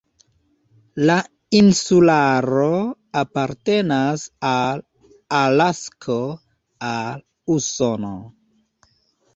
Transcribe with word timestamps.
La 1.09 1.17
insularo 1.57 2.71
apartenas 3.21 4.25
al 4.55 4.83
Alasko, 5.43 6.19
al 6.95 7.25
Usono. 7.59 8.17